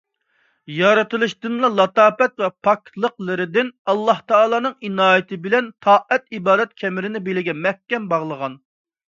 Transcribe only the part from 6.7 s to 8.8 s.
كەمىرىنى بېلىگە مەھكەم باغلىغان.